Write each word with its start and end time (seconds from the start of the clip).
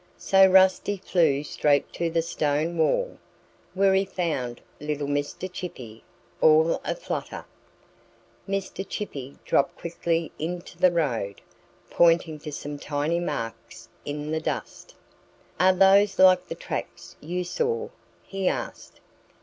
So 0.17 0.47
Rusty 0.47 0.97
flew 0.97 1.43
straight 1.43 1.93
to 1.93 2.09
the 2.09 2.23
stone 2.23 2.75
wall, 2.75 3.19
where 3.75 3.93
he 3.93 4.03
found 4.03 4.59
little 4.79 5.05
Mr. 5.05 5.47
Chippy 5.51 6.03
all 6.41 6.81
aflutter. 6.83 7.45
Mr. 8.49 8.83
Chippy 8.89 9.37
dropped 9.45 9.77
quickly 9.77 10.31
into 10.39 10.79
the 10.79 10.91
road, 10.91 11.39
pointing 11.91 12.39
to 12.39 12.51
some 12.51 12.79
tiny 12.79 13.19
marks 13.19 13.89
in 14.03 14.31
the 14.31 14.41
dust. 14.41 14.95
"Are 15.59 15.71
those 15.73 16.17
like 16.17 16.47
the 16.47 16.55
tracks 16.55 17.15
you 17.21 17.43
saw?" 17.43 17.89
he 18.23 18.47
asked. 18.47 18.99